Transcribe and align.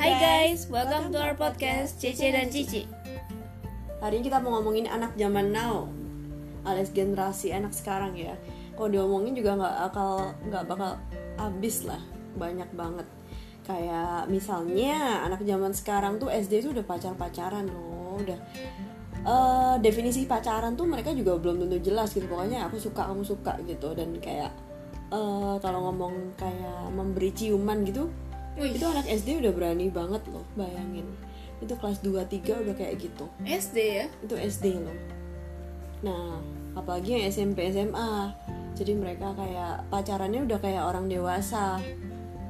Hai 0.00 0.16
guys, 0.16 0.64
welcome 0.72 1.12
to 1.12 1.20
our 1.20 1.36
podcast 1.36 2.00
Cece 2.00 2.32
dan 2.32 2.48
Cici. 2.48 2.88
Hari 4.00 4.16
ini 4.16 4.32
kita 4.32 4.40
mau 4.40 4.56
ngomongin 4.56 4.88
anak 4.88 5.12
zaman 5.12 5.52
now, 5.52 5.92
alias 6.64 6.88
generasi 6.96 7.52
anak 7.52 7.76
sekarang 7.76 8.16
ya. 8.16 8.32
Kalau 8.72 8.88
diomongin 8.88 9.36
juga 9.36 9.60
nggak 9.60 9.76
akal, 9.92 10.32
nggak 10.48 10.64
bakal 10.72 10.96
habis 11.36 11.84
lah, 11.84 12.00
banyak 12.32 12.72
banget. 12.72 13.04
Kayak 13.68 14.24
misalnya 14.32 15.20
anak 15.20 15.44
zaman 15.44 15.76
sekarang 15.76 16.16
tuh 16.16 16.32
SD 16.32 16.64
tuh 16.64 16.72
udah 16.72 16.84
pacar-pacaran 16.88 17.68
loh, 17.68 18.24
udah 18.24 18.40
eh, 19.20 19.74
definisi 19.84 20.24
pacaran 20.24 20.80
tuh 20.80 20.88
mereka 20.88 21.12
juga 21.12 21.36
belum 21.36 21.68
tentu 21.68 21.76
jelas 21.76 22.08
gitu. 22.16 22.24
Pokoknya 22.24 22.72
aku 22.72 22.80
suka, 22.80 23.04
kamu 23.04 23.20
suka 23.20 23.52
gitu 23.68 23.92
dan 23.92 24.16
kayak 24.16 24.48
eh, 25.12 25.54
kalau 25.60 25.92
ngomong 25.92 26.40
kayak 26.40 26.88
memberi 26.88 27.36
ciuman 27.36 27.84
gitu, 27.84 28.08
Wih. 28.58 28.74
itu 28.74 28.84
anak 28.86 29.06
SD 29.06 29.42
udah 29.42 29.52
berani 29.54 29.86
banget 29.92 30.22
loh, 30.30 30.44
bayangin. 30.58 31.06
Itu 31.60 31.76
kelas 31.76 32.00
2 32.02 32.24
3 32.24 32.62
udah 32.66 32.74
kayak 32.74 32.94
gitu. 32.98 33.24
SD 33.44 33.76
ya? 33.78 34.06
itu 34.24 34.34
SD 34.34 34.80
loh. 34.80 34.98
Nah 36.02 36.40
apalagi 36.74 37.18
yang 37.18 37.24
SMP 37.28 37.68
SMA 37.74 38.32
jadi 38.78 38.96
mereka 38.96 39.34
kayak 39.36 39.84
pacarannya 39.92 40.46
udah 40.48 40.58
kayak 40.58 40.82
orang 40.82 41.06
dewasa. 41.10 41.78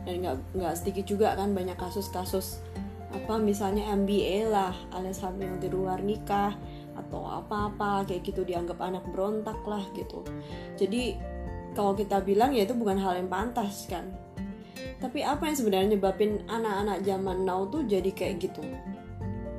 Dan 0.06 0.24
nggak 0.24 0.36
nggak 0.56 0.74
sedikit 0.78 1.04
juga 1.04 1.34
kan 1.36 1.52
banyak 1.52 1.76
kasus-kasus. 1.76 2.62
Apa 3.10 3.42
misalnya 3.42 3.90
MBA 3.90 4.46
lah 4.46 4.70
alias 4.94 5.20
hamil 5.26 5.58
di 5.58 5.66
luar 5.66 5.98
nikah 5.98 6.54
atau 6.94 7.26
apa-apa 7.26 8.06
kayak 8.06 8.22
gitu 8.22 8.46
dianggap 8.46 8.78
anak 8.78 9.02
berontak 9.10 9.58
lah 9.66 9.82
gitu. 9.98 10.22
Jadi 10.78 11.18
kalau 11.74 11.94
kita 11.94 12.22
bilang 12.22 12.54
ya 12.54 12.66
itu 12.66 12.74
bukan 12.74 12.98
hal 12.98 13.18
yang 13.18 13.30
pantas 13.30 13.90
kan 13.90 14.06
tapi 14.98 15.24
apa 15.24 15.48
yang 15.48 15.56
sebenarnya 15.56 15.88
nyebabin 15.96 16.44
anak-anak 16.46 17.02
zaman 17.04 17.44
now 17.44 17.64
tuh 17.68 17.84
jadi 17.84 18.10
kayak 18.12 18.40
gitu 18.44 18.62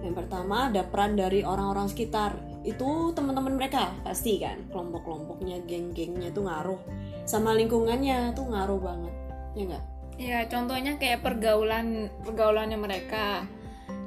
yang 0.01 0.17
pertama 0.17 0.73
ada 0.73 0.81
peran 0.81 1.13
dari 1.13 1.45
orang-orang 1.45 1.85
sekitar. 1.85 2.33
Itu 2.65 3.13
teman-teman 3.13 3.57
mereka 3.57 3.93
pasti 4.01 4.41
kan. 4.41 4.57
Kelompok-kelompoknya, 4.73 5.61
geng-gengnya 5.69 6.33
tuh 6.33 6.49
ngaruh. 6.49 6.81
Sama 7.29 7.53
lingkungannya 7.53 8.33
tuh 8.33 8.49
ngaruh 8.49 8.81
banget. 8.81 9.13
Ya 9.53 9.61
enggak? 9.69 9.83
Ya 10.17 10.37
contohnya 10.49 10.97
kayak 10.97 11.21
pergaulan 11.21 12.09
pergaulannya 12.25 12.77
mereka. 12.81 13.45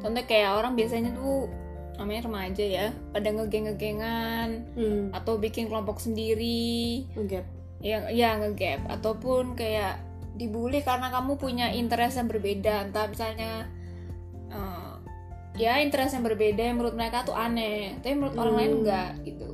Contohnya 0.02 0.26
kayak 0.26 0.50
orang 0.58 0.74
biasanya 0.74 1.14
tuh 1.14 1.46
namanya 1.94 2.26
remaja 2.26 2.64
ya, 2.66 2.86
pada 3.14 3.30
ngegeng-ngegengan 3.30 4.48
Hmm, 4.74 5.14
atau 5.14 5.38
bikin 5.38 5.70
kelompok 5.70 6.02
sendiri, 6.02 7.06
ngegap. 7.14 7.46
yang 7.78 8.02
ya 8.10 8.34
ngegap 8.42 8.82
ataupun 8.90 9.54
kayak 9.54 10.02
dibully 10.34 10.82
karena 10.82 11.10
kamu 11.14 11.38
punya 11.38 11.70
interest 11.70 12.18
yang 12.18 12.28
berbeda, 12.28 12.90
entah 12.90 13.06
misalnya 13.06 13.70
eh, 14.50 14.94
ya 15.54 15.78
interest 15.78 16.18
yang 16.18 16.26
berbeda 16.26 16.62
yang 16.62 16.76
menurut 16.78 16.98
mereka 16.98 17.22
tuh 17.22 17.34
aneh, 17.38 17.98
tapi 18.02 18.14
menurut 18.18 18.34
orang 18.34 18.54
lain 18.58 18.72
Hmm. 18.74 18.78
enggak 18.82 19.10
gitu. 19.22 19.52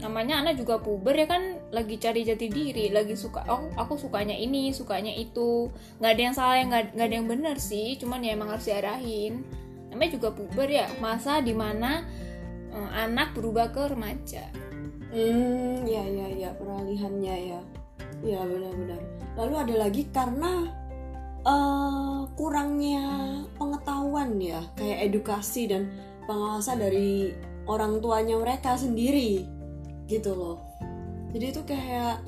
Namanya 0.00 0.40
anak 0.40 0.56
juga 0.56 0.80
puber 0.80 1.12
ya 1.12 1.28
kan 1.28 1.60
lagi 1.72 2.00
cari 2.00 2.24
jati 2.24 2.48
diri, 2.48 2.88
lagi 2.88 3.12
suka 3.16 3.44
oh 3.52 3.68
aku 3.76 4.00
sukanya 4.00 4.32
ini, 4.32 4.72
sukanya 4.72 5.12
itu. 5.12 5.68
nggak 6.00 6.12
ada 6.12 6.22
yang 6.24 6.36
salah, 6.36 6.56
nggak 6.64 6.84
nggak 6.96 7.06
ada 7.08 7.16
yang 7.20 7.28
benar 7.28 7.56
sih, 7.60 8.00
cuman 8.00 8.24
ya 8.24 8.32
emang 8.32 8.48
harus 8.52 8.64
diarahin. 8.64 9.44
Namanya 9.92 10.10
juga 10.16 10.28
puber 10.32 10.68
ya, 10.72 10.88
masa 11.04 11.44
di 11.44 11.52
mana 11.52 12.04
eh, 12.72 12.90
anak 12.96 13.36
berubah 13.36 13.72
ke 13.72 13.92
remaja. 13.92 14.48
Hmm, 15.10 15.82
ya 15.84 16.04
ya 16.06 16.26
ya 16.48 16.50
peralihannya 16.56 17.36
ya. 17.56 17.60
Ya 18.20 18.40
benar-benar. 18.44 19.00
Lalu 19.36 19.54
ada 19.56 19.74
lagi 19.88 20.02
karena 20.12 20.68
eh 21.40 22.20
kurangnya 22.36 23.04
pengetahuan 23.56 24.36
ya, 24.36 24.60
kayak 24.76 25.08
edukasi 25.08 25.68
dan 25.68 25.88
pengawasan 26.28 26.84
dari 26.84 27.32
orang 27.64 28.02
tuanya 28.04 28.36
mereka 28.36 28.76
sendiri 28.76 29.48
gitu 30.04 30.36
loh. 30.36 30.58
Jadi 31.32 31.44
itu 31.48 31.62
kayak 31.64 32.20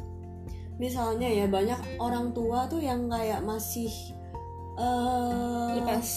misalnya 0.80 1.28
ya 1.28 1.47
banyak 1.47 2.00
orang 2.00 2.32
tua 2.32 2.66
tuh 2.66 2.80
yang 2.80 3.06
kayak 3.12 3.44
masih 3.44 3.92
eh 4.80 5.69
Lepas 5.76 6.09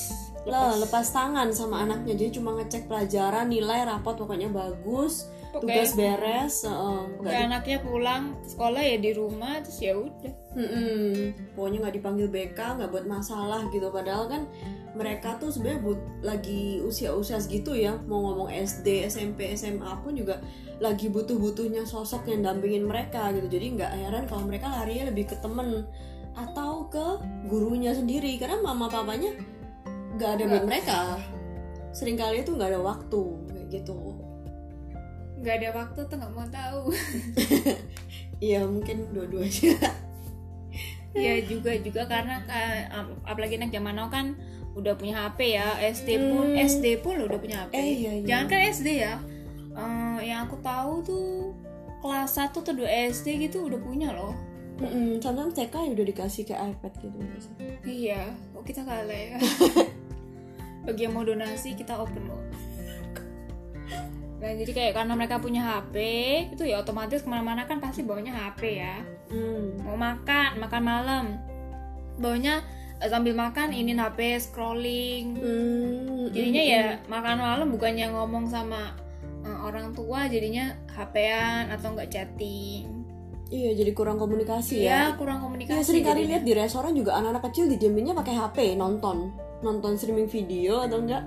lah, 0.46 0.78
lepas 0.78 1.10
tangan 1.10 1.50
sama 1.52 1.82
anaknya 1.84 2.14
jadi 2.14 2.38
cuma 2.38 2.54
ngecek 2.56 2.86
pelajaran 2.86 3.50
nilai 3.50 3.82
rapot 3.84 4.14
pokoknya 4.14 4.48
bagus 4.54 5.26
tugas 5.62 5.96
beres 5.96 6.68
heeh, 6.68 7.00
nggak 7.20 7.32
Kayak 7.32 7.48
anaknya 7.48 7.78
pulang 7.84 8.24
sekolah 8.44 8.82
ya 8.82 8.98
di 9.00 9.12
rumah 9.16 9.62
terus 9.64 9.80
ya 9.80 9.94
udah. 9.96 10.34
Mm-mm. 10.56 11.36
pokoknya 11.52 11.78
nggak 11.84 11.96
dipanggil 12.00 12.28
BK 12.32 12.60
nggak 12.80 12.90
buat 12.92 13.06
masalah 13.08 13.68
gitu. 13.76 13.92
Padahal 13.92 14.32
kan 14.32 14.42
mereka 14.96 15.36
tuh 15.36 15.52
sebenarnya 15.52 15.82
but 15.84 16.00
lagi 16.24 16.80
usia-usia 16.80 17.44
segitu 17.44 17.76
ya. 17.76 18.00
Mau 18.08 18.24
ngomong 18.24 18.48
SD 18.52 19.04
SMP 19.12 19.52
SMA 19.60 19.92
pun 20.00 20.16
juga 20.16 20.40
lagi 20.80 21.12
butuh-butuhnya 21.12 21.84
sosok 21.84 22.32
yang 22.32 22.48
dampingin 22.48 22.88
mereka 22.88 23.36
gitu. 23.36 23.52
Jadi 23.52 23.76
nggak 23.80 23.92
heran 23.92 24.24
kalau 24.32 24.48
mereka 24.48 24.72
larinya 24.72 25.12
lebih 25.12 25.32
ke 25.32 25.36
temen 25.44 25.84
atau 26.36 26.88
ke 26.88 27.06
gurunya 27.52 27.92
sendiri. 27.92 28.40
Karena 28.40 28.64
mama 28.64 28.88
papanya 28.88 29.36
nggak 30.16 30.32
ada 30.40 30.44
buat 30.48 30.64
mereka. 30.64 31.20
Seringkali 31.92 32.48
itu 32.48 32.56
nggak 32.56 32.76
ada 32.76 32.82
waktu 32.84 33.24
kayak 33.52 33.68
gitu 33.72 34.25
nggak 35.46 35.58
ada 35.62 35.70
waktu 35.72 36.00
tuh 36.02 36.16
nggak 36.18 36.34
mau 36.34 36.48
tahu. 36.50 36.82
iya 38.44 38.66
mungkin 38.66 39.14
dua-duanya 39.14 39.78
ya 41.16 41.40
juga 41.48 41.72
juga 41.80 42.04
karena 42.04 42.44
ka- 42.44 42.92
ap- 42.92 43.24
apalagi 43.24 43.56
anak 43.56 43.72
zaman 43.72 43.96
now 43.96 44.12
kan 44.12 44.36
udah 44.76 44.92
punya 45.00 45.16
HP 45.24 45.56
ya 45.56 45.80
SD 45.80 46.20
pun 46.28 46.52
Hmm. 46.52 46.60
SD 46.60 46.86
pun 47.00 47.16
udah 47.16 47.40
punya 47.40 47.64
HP. 47.64 47.72
Eh, 47.72 47.88
iya, 47.96 48.12
iya. 48.12 48.26
Jangan 48.28 48.46
kan 48.52 48.60
SD 48.68 48.90
ya. 49.00 49.14
Eh, 49.72 50.20
yang 50.28 50.44
aku 50.44 50.60
tahu 50.60 50.94
tuh 51.00 51.28
kelas 52.04 52.36
1 52.36 52.60
atau 52.60 52.76
2 52.76 52.84
SD 53.08 53.40
gitu 53.40 53.64
udah 53.64 53.80
punya 53.80 54.12
loh. 54.12 54.36
Mm-mm, 54.76 55.24
sometimes 55.24 55.56
TK 55.56 55.72
ya 55.80 55.92
udah 55.96 56.06
dikasih 56.06 56.44
kayak 56.44 56.76
iPad 56.76 56.94
gitu. 57.00 57.18
Iya, 57.88 58.22
kok 58.52 58.64
kita 58.68 58.84
kalah 58.84 59.08
ya. 59.08 59.40
Bagi 60.86 61.08
yang 61.08 61.16
mau 61.16 61.24
donasi 61.24 61.72
kita 61.74 61.96
open 61.96 62.28
loh. 62.28 62.44
Nah, 64.46 64.54
jadi 64.54 64.72
kayak 64.78 64.94
karena 64.94 65.14
mereka 65.18 65.42
punya 65.42 65.66
HP, 65.66 65.96
itu 66.54 66.70
ya 66.70 66.78
otomatis 66.78 67.26
ke 67.26 67.30
mana-mana 67.30 67.66
kan 67.66 67.82
pasti 67.82 68.06
bawanya 68.06 68.30
HP 68.30 68.78
ya. 68.78 69.02
Hmm. 69.34 69.82
Mau 69.82 69.98
makan, 69.98 70.62
makan 70.62 70.84
malam, 70.86 71.26
bawanya 72.22 72.62
eh, 73.02 73.10
sambil 73.10 73.34
makan 73.34 73.74
ini 73.74 73.98
HP 73.98 74.38
scrolling. 74.38 75.34
Hmm, 75.42 76.30
Jadinya 76.30 76.62
mm, 76.62 76.70
ya 76.78 76.86
makan 77.10 77.38
malam 77.42 77.68
bukannya 77.74 78.06
ngomong 78.14 78.46
sama 78.46 78.94
eh, 79.42 79.58
orang 79.66 79.98
tua, 79.98 80.30
jadinya 80.30 80.78
HP-an 80.94 81.74
atau 81.74 81.98
enggak 81.98 82.14
chatting. 82.14 82.86
Iya, 83.50 83.78
jadi 83.82 83.98
kurang 83.98 84.22
komunikasi 84.22 84.86
Iya, 84.86 85.14
ya. 85.14 85.18
kurang 85.18 85.42
Iya, 85.42 85.46
komunikasi. 85.50 85.86
sering 85.90 86.06
kali 86.06 86.30
lihat 86.30 86.46
di 86.46 86.54
restoran 86.54 86.94
juga 86.94 87.18
anak-anak 87.18 87.50
kecil 87.50 87.66
dijaminnya 87.66 88.14
pakai 88.14 88.38
HP 88.38 88.58
nonton, 88.78 89.34
nonton 89.66 89.98
streaming 89.98 90.30
video 90.30 90.86
atau 90.86 91.02
enggak? 91.02 91.26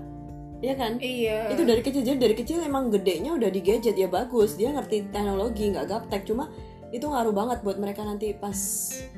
Iya 0.59 0.75
kan? 0.75 0.93
Iya. 0.99 1.55
Itu 1.55 1.63
dari 1.63 1.81
kecil 1.81 2.03
jadi 2.03 2.19
dari 2.19 2.35
kecil 2.35 2.59
emang 2.61 2.91
gedenya 2.91 3.31
udah 3.33 3.47
di 3.47 3.61
gadget 3.61 3.95
ya 3.95 4.07
bagus. 4.07 4.55
Dia 4.55 4.71
ngerti 4.71 5.07
teknologi, 5.09 5.71
nggak 5.71 5.87
gaptek. 5.87 6.27
Cuma 6.27 6.51
itu 6.89 7.05
ngaruh 7.05 7.31
banget 7.31 7.61
buat 7.61 7.77
mereka 7.77 8.01
nanti 8.01 8.33
pas 8.33 8.57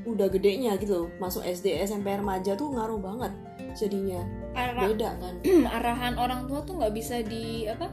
udah 0.03 0.27
gedenya 0.27 0.75
gitu, 0.77 1.09
masuk 1.17 1.41
SD, 1.41 1.81
SMP, 1.81 2.11
remaja 2.11 2.53
tuh 2.55 2.69
ngaruh 2.69 2.99
banget 2.99 3.33
jadinya. 3.73 4.21
Arah- 4.53 4.85
Beda 4.85 5.15
kan? 5.17 5.35
arahan 5.79 6.15
orang 6.17 6.45
tua 6.45 6.61
tuh 6.61 6.77
nggak 6.77 6.93
bisa 6.93 7.23
di 7.23 7.65
apa 7.65 7.87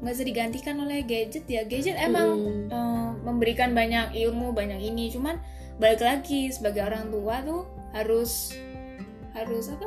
nggak 0.00 0.12
bisa 0.12 0.24
digantikan 0.24 0.76
oleh 0.80 1.04
gadget 1.04 1.46
ya 1.46 1.62
gadget 1.62 1.94
emang 1.94 2.26
Hmm. 2.34 2.66
eh, 2.66 3.10
memberikan 3.22 3.70
banyak 3.70 4.18
ilmu 4.18 4.50
banyak 4.50 4.82
ini 4.82 5.12
cuman 5.12 5.38
balik 5.78 6.02
lagi 6.02 6.50
sebagai 6.50 6.82
orang 6.82 7.06
tua 7.06 7.38
tuh 7.42 7.62
harus 7.92 8.50
harus 9.30 9.70
apa 9.70 9.86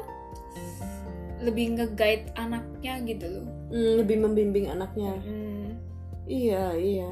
lebih 1.44 1.76
nge-guide 1.76 2.32
anaknya 2.40 2.94
gitu 3.04 3.26
loh 3.28 3.48
Hmm, 3.66 3.98
lebih 3.98 4.22
membimbing 4.22 4.70
anaknya. 4.70 5.18
Hmm, 5.26 5.74
Iya, 6.30 6.78
iya. 6.78 7.12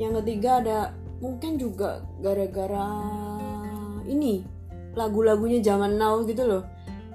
Yang 0.00 0.24
ketiga 0.24 0.50
ada 0.64 0.78
mungkin 1.20 1.60
juga 1.60 2.00
gara-gara 2.24 2.88
ini 4.08 4.44
lagu-lagunya 4.96 5.60
zaman 5.60 6.00
now 6.00 6.24
gitu 6.24 6.44
loh. 6.44 6.64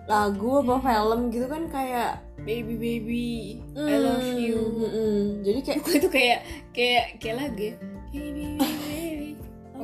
Lagu 0.06 0.62
apa 0.62 0.77
film 0.86 1.33
gitu 1.33 1.50
kan 1.50 1.66
kayak 1.69 2.22
baby 2.45 2.77
baby 2.77 3.25
I 3.74 3.98
love 3.98 4.22
mm, 4.22 4.38
you 4.38 4.60
mm, 4.62 4.86
mm. 4.86 5.22
Jadi 5.42 5.60
kayak 5.66 5.80
itu 5.98 6.10
kayak 6.13 6.39
kayak 6.77 7.06
kayak 7.18 7.36
lagu 7.42 7.62
ya 7.62 7.75
baby 8.13 8.48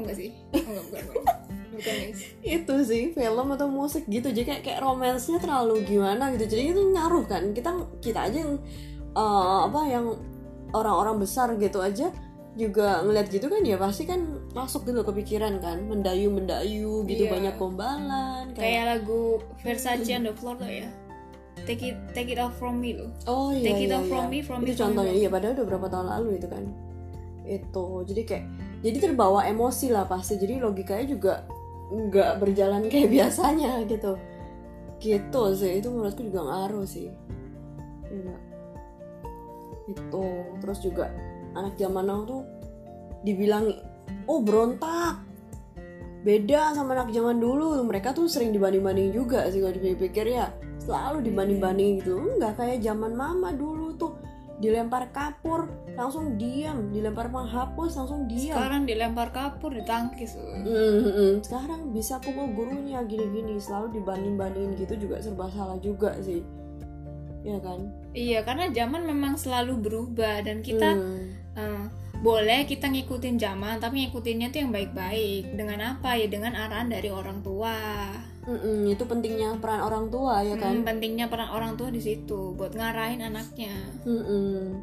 oh 0.02 0.04
enggak 0.10 0.18
sih 0.18 0.30
oh, 0.34 0.58
enggak 0.66 0.84
bukan 0.90 1.04
bukan 1.06 1.36
bukan 1.78 1.94
guys 2.02 2.20
itu 2.42 2.76
sih 2.84 3.04
film 3.14 3.48
atau 3.54 3.68
musik 3.70 4.04
gitu. 4.10 4.28
Jadi 4.34 4.44
kayak 4.44 4.62
kayak 4.66 4.80
romansnya 4.82 5.38
terlalu 5.40 5.86
gimana 5.88 6.34
gitu. 6.36 6.58
Jadi 6.58 6.74
itu 6.76 6.82
ngaruh 6.82 7.26
kan. 7.30 7.54
Kita 7.56 7.70
kita 8.04 8.20
aja 8.28 8.38
yang 8.44 8.60
eh, 9.16 9.60
apa 9.70 9.82
yang 9.88 10.06
orang-orang 10.76 11.22
besar 11.22 11.54
gitu 11.56 11.80
aja 11.80 12.12
juga 12.60 13.00
ngeliat 13.08 13.32
gitu 13.32 13.48
kan 13.48 13.64
ya 13.64 13.80
pasti 13.80 14.04
kan 14.04 14.44
masuk 14.52 14.84
gitu 14.84 15.08
kepikiran 15.08 15.64
kan 15.64 15.88
mendayu 15.88 16.28
mendayu 16.28 17.08
gitu 17.08 17.24
Iya. 17.24 17.32
banyak 17.32 17.56
gombalan 17.56 18.52
kayak 18.52 18.60
kayak 18.60 18.84
lagu 18.92 19.40
Versace 19.64 20.12
on 20.20 20.28
the 20.28 20.36
floor 20.36 20.60
ya 20.68 20.92
take 21.64 21.80
it 21.80 21.96
take 22.12 22.28
it 22.28 22.40
off 22.44 22.52
from 22.60 22.84
me 22.84 23.00
tuh 23.00 23.08
oh 23.24 23.56
iya 23.56 23.72
Take 23.72 23.88
it 23.88 23.96
iya, 23.96 24.04
off 24.04 24.08
from 24.12 24.28
iya. 24.28 24.32
me, 24.36 24.40
from 24.44 24.60
itu 24.68 24.68
me, 24.68 24.76
from 24.76 24.84
contohnya 24.84 25.14
iya 25.16 25.30
padahal 25.32 25.54
udah 25.56 25.66
berapa 25.72 25.88
tahun 25.88 26.08
lalu 26.12 26.30
itu 26.44 26.48
kan 26.52 26.64
itu 27.48 27.86
jadi 28.12 28.22
kayak 28.28 28.46
jadi 28.82 28.98
terbawa 28.98 29.46
emosi 29.46 29.94
lah 29.94 30.10
pasti. 30.10 30.42
Jadi 30.42 30.58
logikanya 30.58 31.06
juga 31.06 31.34
nggak 31.94 32.32
berjalan 32.42 32.90
kayak 32.90 33.10
biasanya 33.16 33.86
gitu. 33.86 34.18
Gitu 34.98 35.44
sih. 35.54 35.72
Itu 35.82 35.94
menurutku 35.94 36.26
juga 36.26 36.42
ngaruh 36.50 36.86
sih. 36.86 37.10
Iya. 38.12 38.36
itu. 39.90 40.26
Terus 40.62 40.80
juga 40.82 41.14
anak 41.54 41.78
zaman 41.78 42.06
now 42.10 42.26
tuh 42.26 42.42
dibilang 43.22 43.70
oh 44.26 44.42
berontak. 44.42 45.22
Beda 46.22 46.74
sama 46.78 46.94
anak 46.98 47.14
zaman 47.14 47.42
dulu. 47.42 47.82
Mereka 47.86 48.14
tuh 48.14 48.30
sering 48.30 48.54
dibanding-banding 48.54 49.10
juga 49.14 49.50
sih 49.50 49.62
kalau 49.62 49.74
dipikir 49.74 50.26
ya. 50.26 50.54
Selalu 50.82 51.30
dibanding-banding 51.30 52.02
gitu. 52.02 52.18
Nggak 52.38 52.62
kayak 52.62 52.78
zaman 52.82 53.14
mama 53.14 53.54
dulu 53.54 53.81
dilempar 54.62 55.10
kapur 55.10 55.68
langsung 55.98 56.38
diam. 56.38 56.94
Dilempar 56.94 57.34
penghapus 57.34 57.98
langsung 57.98 58.30
diam. 58.30 58.56
Sekarang 58.56 58.86
dilempar 58.86 59.34
kapur 59.34 59.74
ditangkis. 59.74 60.38
Mm-mm. 60.38 61.42
sekarang 61.42 61.90
bisa 61.92 62.22
pukul 62.22 62.54
gurunya 62.54 63.02
gini-gini. 63.04 63.58
Selalu 63.58 64.00
dibanding-bandingin 64.00 64.78
gitu 64.78 64.94
juga 64.96 65.20
serba 65.20 65.50
salah 65.50 65.82
juga 65.82 66.14
sih. 66.22 66.46
Ya 67.42 67.58
kan? 67.58 67.90
Iya 68.14 68.46
karena 68.46 68.70
zaman 68.70 69.02
memang 69.04 69.34
selalu 69.34 69.82
berubah 69.82 70.46
dan 70.46 70.62
kita 70.62 70.94
Hmm. 70.94 71.34
eh, 71.58 71.84
boleh 72.22 72.70
kita 72.70 72.86
ngikutin 72.86 73.42
zaman 73.42 73.82
tapi 73.82 74.06
ngikutinnya 74.06 74.54
tuh 74.54 74.62
yang 74.62 74.72
baik-baik. 74.72 75.58
Dengan 75.58 75.98
apa 75.98 76.22
ya? 76.22 76.30
Dengan 76.30 76.54
arahan 76.54 76.94
dari 76.94 77.10
orang 77.10 77.42
tua 77.42 77.74
Mm-mm, 78.42 78.90
itu 78.90 79.04
pentingnya 79.04 79.54
peran 79.58 79.82
orang 79.82 80.08
tua 80.08 80.42
ya 80.42 80.56
kan 80.56 80.74
Hmm, 80.74 80.84
pentingnya 80.84 81.26
peran 81.26 81.50
orang 81.50 81.76
tua 81.76 81.88
di 81.88 82.00
situ 82.00 82.52
buat 82.52 82.74
ngarahin 82.74 83.22
anaknya 83.22 83.74
Mm-mm. 84.02 84.82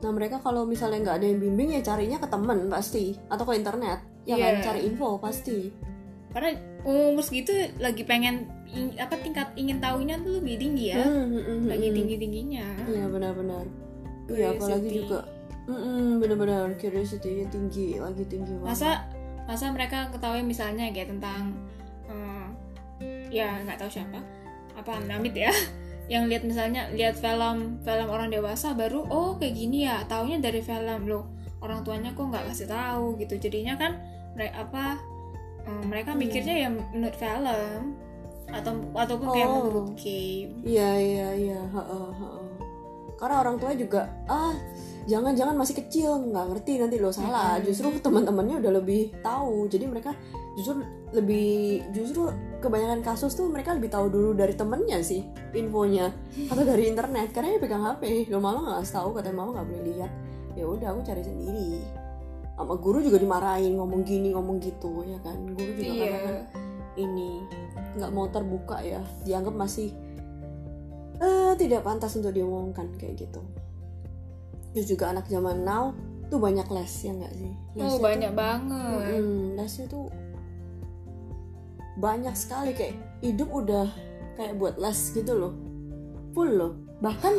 Nah 0.00 0.10
mereka 0.10 0.36
kalau 0.36 0.62
misalnya 0.64 1.00
nggak 1.00 1.16
ada 1.16 1.26
yang 1.26 1.38
bimbing 1.38 1.70
ya 1.72 1.80
carinya 1.80 2.18
ke 2.18 2.26
temen 2.26 2.66
pasti 2.66 3.14
atau 3.26 3.42
ke 3.42 3.54
internet 3.54 3.98
ya 4.24 4.34
kan 4.34 4.52
Iya. 4.52 4.62
cari 4.62 4.80
info 4.84 5.16
pasti. 5.16 5.70
karena 6.28 6.50
umur 6.82 7.22
segitu 7.22 7.54
lagi 7.78 8.02
pengen 8.02 8.44
ing- 8.66 8.98
apa 8.98 9.14
tingkat 9.16 9.54
ingin 9.54 9.78
tahunya 9.78 10.18
tuh 10.18 10.42
lebih 10.42 10.58
tinggi 10.58 10.90
ya 10.90 10.98
Hmm, 10.98 11.30
mm, 11.30 11.42
mm, 11.46 11.60
lagi 11.64 11.88
mm. 11.88 11.94
tinggi 11.94 12.14
tingginya 12.18 12.66
Iya 12.84 13.04
benar-benar. 13.06 13.64
Iya 14.26 14.46
apalagi 14.50 14.88
juga 14.90 15.22
mm, 15.64 16.18
benar-benar 16.18 16.74
curiosity-nya 16.74 17.46
tinggi 17.48 17.96
lagi 17.96 18.26
tinggi 18.26 18.50
banget. 18.50 18.66
masa 18.66 18.90
masa 19.44 19.70
mereka 19.70 20.10
ketahui 20.10 20.42
misalnya 20.42 20.90
kayak 20.90 21.14
tentang 21.14 21.54
ya 23.34 23.58
nggak 23.66 23.82
tahu 23.82 23.90
siapa. 23.90 24.22
Apa 24.78 25.02
Namit 25.02 25.34
ya? 25.34 25.50
Yang 26.12 26.24
lihat 26.30 26.42
misalnya 26.44 26.82
lihat 26.94 27.16
film 27.16 27.80
film 27.82 28.06
orang 28.06 28.28
dewasa 28.30 28.76
baru 28.76 29.02
oh 29.08 29.34
kayak 29.34 29.54
gini 29.56 29.88
ya. 29.90 30.06
Taunya 30.06 30.38
dari 30.38 30.62
film. 30.62 31.10
Loh 31.10 31.26
orang 31.58 31.82
tuanya 31.82 32.14
kok 32.14 32.28
nggak 32.30 32.46
kasih 32.54 32.68
tahu 32.68 33.18
gitu. 33.18 33.34
Jadinya 33.40 33.74
kan 33.74 33.98
mereka 34.36 34.68
apa 34.68 34.84
eh, 35.64 35.84
mereka 35.88 36.12
Hmm. 36.12 36.20
mikirnya 36.20 36.54
ya 36.54 36.68
menurut 36.70 37.16
film 37.16 37.96
atau 38.44 38.72
ataupun 38.92 39.26
kayak 39.32 39.48
Oh. 39.48 39.56
menurut 39.66 39.88
game. 39.96 40.52
Iya 40.62 40.90
iya 41.00 41.28
iya. 41.34 41.60
Karena 43.14 43.40
orang 43.40 43.56
tua 43.62 43.72
juga 43.78 44.10
ah 44.26 44.54
jangan-jangan 45.04 45.54
masih 45.54 45.74
kecil. 45.84 46.32
Nggak 46.32 46.44
ngerti 46.50 46.72
nanti 46.82 46.96
lo 46.98 47.10
salah. 47.14 47.60
Justru 47.62 47.94
teman-temannya 48.02 48.60
udah 48.60 48.72
lebih 48.82 49.14
tahu. 49.22 49.70
Jadi 49.70 49.84
mereka 49.86 50.12
justru 50.58 50.82
lebih 51.14 51.82
justru 51.94 52.30
kebanyakan 52.58 53.00
kasus 53.06 53.34
tuh 53.38 53.46
mereka 53.50 53.74
lebih 53.74 53.90
tahu 53.90 54.10
dulu 54.10 54.30
dari 54.34 54.54
temennya 54.58 54.98
sih 55.00 55.22
infonya. 55.54 56.10
Atau 56.50 56.66
dari 56.66 56.90
internet. 56.90 57.30
Karena 57.30 57.54
dia 57.54 57.60
pegang 57.62 57.84
HP 57.86 58.28
lo 58.28 58.42
mama 58.42 58.78
nggak 58.78 58.90
tahu. 58.90 59.14
Katanya 59.14 59.36
mama 59.38 59.50
nggak 59.60 59.66
boleh 59.70 59.84
lihat. 59.94 60.10
Ya 60.54 60.64
udah 60.66 60.88
aku 60.94 61.00
cari 61.06 61.22
sendiri. 61.22 61.82
Sama 62.54 62.78
guru 62.78 63.02
juga 63.02 63.18
dimarahin 63.18 63.74
ngomong 63.74 64.06
gini 64.06 64.30
ngomong 64.30 64.62
gitu 64.62 65.02
ya 65.06 65.18
kan? 65.26 65.34
Guru 65.58 65.70
juga 65.74 66.06
kadang 66.06 66.22
kan 66.22 66.36
ini 66.94 67.42
nggak 67.98 68.10
mau 68.14 68.30
terbuka 68.30 68.78
ya. 68.78 69.02
Dianggap 69.26 69.54
masih 69.58 69.90
tidak 71.58 71.82
pantas 71.86 72.14
untuk 72.18 72.34
diomongkan 72.34 72.92
kayak 72.98 73.26
gitu. 73.26 73.40
Terus 74.74 74.86
juga 74.90 75.14
anak 75.14 75.30
zaman 75.30 75.62
now 75.62 75.94
tuh 76.28 76.38
banyak 76.42 76.66
les 76.70 76.92
ya 77.04 77.12
nggak 77.14 77.34
sih? 77.34 77.52
Oh 77.78 77.94
Lesnya 77.94 78.00
banyak 78.02 78.32
tuh, 78.32 78.38
banget. 78.38 78.90
Mm-mm, 79.14 79.38
lesnya 79.58 79.86
tuh 79.86 80.06
banyak 81.98 82.34
sekali. 82.34 82.70
Kayak 82.74 82.94
hidup 83.22 83.48
udah 83.50 83.86
kayak 84.34 84.58
buat 84.58 84.74
les 84.78 84.98
gitu 85.14 85.32
loh. 85.34 85.54
Full 86.34 86.50
loh. 86.58 86.72
Bahkan 86.98 87.34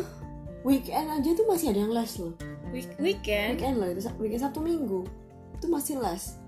weekend 0.64 1.12
aja 1.12 1.30
tuh 1.36 1.46
masih 1.48 1.72
ada 1.76 1.80
yang 1.84 1.92
les 1.92 2.12
loh. 2.16 2.34
Week- 2.72 2.96
weekend? 2.98 3.60
Weekend 3.60 3.76
loh 3.78 3.88
itu 3.92 4.00
weekend 4.16 4.42
sabtu 4.42 4.60
minggu. 4.64 5.04
Itu 5.60 5.68
masih 5.68 6.00
les. 6.00 6.40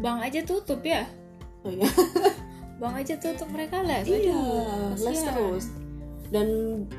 Bang 0.00 0.20
aja 0.24 0.40
tutup 0.44 0.80
ya? 0.84 1.04
Oh 1.64 1.72
iya. 1.72 1.88
Bang 2.82 2.98
aja 2.98 3.14
tutup 3.16 3.48
mereka 3.54 3.80
les 3.86 4.02
iya 4.02 4.34
Aduh, 4.34 4.98
les 4.98 5.20
terus 5.22 5.64
dan 6.34 6.48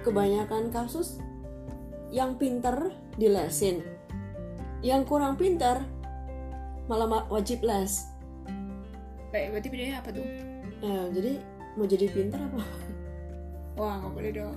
kebanyakan 0.07 0.71
kasus 0.71 1.19
yang 2.07 2.39
pinter 2.39 2.95
dilesin. 3.19 3.83
Yang 4.79 5.01
kurang 5.11 5.35
pinter 5.35 5.83
malah 6.87 7.09
ma- 7.09 7.27
wajib 7.27 7.59
les. 7.67 8.07
Baik, 9.35 9.51
berarti 9.51 9.67
bedanya 9.67 9.99
apa 9.99 10.09
tuh? 10.15 10.23
Eh, 10.79 11.05
jadi 11.11 11.31
mau 11.75 11.83
jadi 11.83 12.07
pinter 12.07 12.39
apa? 12.39 12.63
Wah 13.81 13.99
nggak 13.99 14.13
boleh 14.15 14.31
dong. 14.31 14.55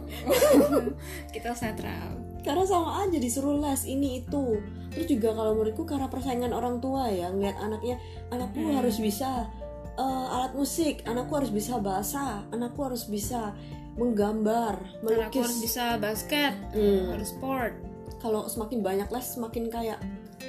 Kita 1.35 1.51
netral. 1.59 2.23
Karena 2.47 2.63
sama 2.63 3.03
aja 3.03 3.19
disuruh 3.19 3.59
les 3.59 3.83
ini 3.83 4.23
itu. 4.23 4.63
Terus 4.95 5.11
juga 5.11 5.35
kalau 5.35 5.59
menurutku 5.59 5.83
karena 5.83 6.07
persaingan 6.07 6.55
orang 6.55 6.79
tua 6.79 7.11
ya 7.11 7.27
ngeliat 7.35 7.59
anaknya 7.59 7.99
anakku 8.31 8.63
Hmm. 8.63 8.79
harus 8.79 9.03
bisa 9.03 9.51
eh, 9.99 10.27
alat 10.31 10.55
musik 10.55 11.03
anakku 11.03 11.35
harus 11.35 11.51
bisa 11.51 11.83
bahasa 11.83 12.47
anakku 12.55 12.87
harus 12.87 13.11
bisa 13.11 13.59
menggambar 13.99 14.79
Dan 15.03 15.19
aku 15.21 15.35
melukis. 15.35 15.43
harus 15.43 15.59
bisa 15.61 15.85
basket 15.99 16.55
Hmm. 16.73 17.11
harus 17.11 17.29
sport. 17.29 17.75
Kalau 18.19 18.47
semakin 18.47 18.79
banyak 18.81 19.09
les 19.09 19.27
semakin 19.29 19.65
kayak 19.69 19.99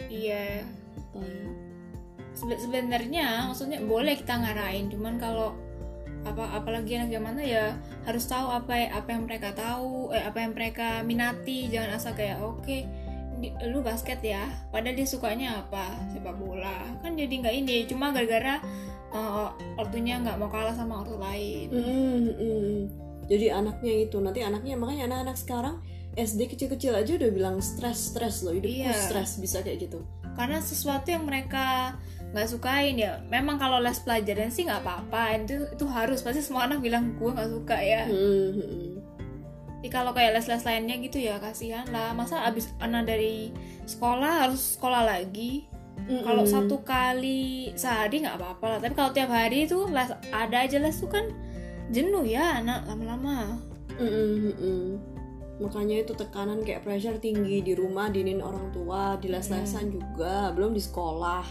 iya. 0.07 0.61
Ya 1.11 1.49
Sebe- 2.31 2.55
sebenarnya 2.57 3.45
maksudnya 3.45 3.83
boleh 3.83 4.15
kita 4.15 4.31
ngarahin 4.33 4.87
cuman 4.87 5.19
kalau 5.19 5.51
apa 6.21 6.51
apalagi 6.53 6.95
anak 6.95 7.09
zaman 7.09 7.35
ya 7.39 7.75
harus 8.03 8.23
tahu 8.23 8.47
apa 8.49 8.87
apa 8.87 9.09
yang 9.09 9.23
mereka 9.23 9.51
tahu 9.51 10.11
eh, 10.11 10.21
apa 10.21 10.39
yang 10.39 10.53
mereka 10.53 11.03
minati. 11.03 11.67
Jangan 11.67 11.95
asal 11.95 12.13
kayak 12.13 12.39
oke 12.39 12.77
di- 13.39 13.55
lu 13.65 13.79
basket 13.79 14.19
ya 14.19 14.43
padahal 14.69 14.95
dia 14.95 15.03
sukanya 15.05 15.59
apa? 15.59 15.83
Sepak 16.09 16.35
bola. 16.35 16.79
Kan 16.99 17.15
jadi 17.15 17.31
nggak 17.33 17.55
ini 17.57 17.75
cuma 17.85 18.11
gara-gara 18.11 18.59
eh, 19.09 19.47
ortunya 19.75 20.19
nggak 20.19 20.37
mau 20.37 20.47
kalah 20.47 20.71
sama 20.71 21.01
ortu 21.01 21.17
lain. 21.17 21.67
Mm, 21.69 22.23
mm. 22.31 22.77
Jadi 23.29 23.55
anaknya 23.55 23.93
itu 24.03 24.17
nanti 24.17 24.41
anaknya 24.41 24.75
makanya 24.75 25.03
anak-anak 25.13 25.37
sekarang 25.37 25.75
SD 26.17 26.49
kecil-kecil 26.49 26.97
aja 26.97 27.15
udah 27.15 27.29
bilang 27.29 27.55
stres 27.61 28.11
stres 28.11 28.41
loh 28.41 28.51
hidupku 28.51 28.81
Iya. 28.81 28.91
stres 28.91 29.37
bisa 29.37 29.61
kayak 29.61 29.87
gitu 29.87 30.01
karena 30.33 30.59
sesuatu 30.59 31.07
yang 31.07 31.23
mereka 31.23 31.95
nggak 32.29 32.45
sukain 32.45 32.93
ya 32.93 33.21
memang 33.25 33.57
kalau 33.57 33.77
les 33.77 33.97
pelajaran 33.97 34.49
sih 34.49 34.65
nggak 34.65 34.81
apa-apa 34.81 35.21
itu 35.39 35.65
itu 35.69 35.85
harus 35.85 36.21
pasti 36.21 36.41
semua 36.41 36.65
anak 36.65 36.81
bilang 36.81 37.13
gue 37.15 37.29
nggak 37.29 37.49
suka 37.49 37.77
ya 37.77 38.03
Mm, 38.05 38.49
mm. 38.53 38.91
Tapi 39.79 39.87
kalau 39.87 40.11
kayak 40.11 40.35
les-les 40.35 40.59
lainnya 40.61 40.99
gitu 40.99 41.23
ya 41.23 41.39
kasihan 41.39 41.87
lah 41.87 42.11
masa 42.11 42.43
abis 42.43 42.67
anak 42.83 43.07
dari 43.07 43.55
sekolah 43.85 44.43
harus 44.49 44.75
sekolah 44.75 45.07
lagi 45.07 45.65
Mm, 45.99 46.23
kalau 46.23 46.41
mm. 46.41 46.51
satu 46.51 46.79
kali 46.81 47.75
sehari 47.75 48.23
nggak 48.23 48.39
apa-apa 48.39 48.65
lah 48.65 48.77
tapi 48.79 48.93
kalau 48.93 49.11
tiap 49.11 49.29
hari 49.29 49.67
itu 49.67 49.83
les 49.91 50.09
ada 50.31 50.57
aja 50.63 50.79
les 50.79 50.95
tuh 50.95 51.11
kan 51.11 51.27
jenuh 51.89 52.25
ya 52.25 52.61
anak 52.61 52.85
lama-lama. 52.85 53.57
Makanya 55.59 56.07
itu 56.07 56.15
tekanan 56.15 56.63
kayak 56.63 56.87
pressure 56.87 57.19
tinggi 57.19 57.59
di 57.59 57.75
rumah 57.75 58.07
dinin 58.07 58.39
orang 58.39 58.71
tua 58.71 59.19
di 59.19 59.27
les-lesan 59.27 59.91
juga 59.91 60.55
belum 60.55 60.71
di 60.71 60.79
sekolah 60.79 61.43